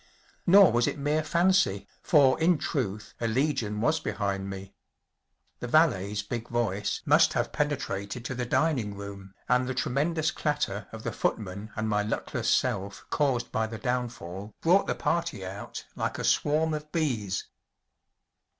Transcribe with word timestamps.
Nor 0.47 0.71
was 0.71 0.87
it 0.87 0.97
mere 0.97 1.21
fancy, 1.23 1.87
for 2.01 2.39
in 2.39 2.57
truth 2.57 3.13
a 3.21 3.27
legion 3.27 3.81
was 3.81 3.99
behind 3.99 4.49
me. 4.49 4.73
The 5.59 5.67
valet's 5.67 6.23
big 6.23 6.47
voice 6.49 7.03
must 7.05 7.33
have 7.33 7.51
penetrated 7.51 8.25
to 8.25 8.33
the 8.33 8.47
dining 8.47 8.95
room, 8.95 9.35
and 9.47 9.67
the 9.67 9.75
tremendous 9.75 10.31
clat' 10.31 10.61
ter 10.61 10.87
of 10.91 11.03
the 11.03 11.11
footman 11.11 11.69
and 11.75 11.87
my 11.87 12.01
luck 12.01 12.33
less 12.33 12.49
self 12.49 13.05
caused 13.11 13.51
by 13.51 13.67
the 13.67 13.77
downfall 13.77 14.55
brought 14.59 14.87
the 14.87 14.95
party 14.95 15.45
out 15.45 15.85
like 15.95 16.17
a 16.17 16.23
swarm 16.23 16.73
of 16.73 16.91
bees. 16.91 17.45